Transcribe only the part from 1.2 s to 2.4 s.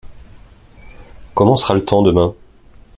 Comment sera le temps demain?